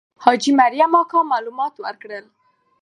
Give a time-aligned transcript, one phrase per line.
[0.23, 2.25] حاجي مریم اکا معلومات ورکول.